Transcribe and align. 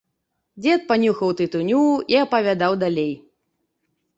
Дзед 0.63 0.87
панюхаў 0.91 1.29
тытуню 1.41 1.83
і 2.15 2.19
апавядаў 2.23 2.79
далей. 2.85 3.13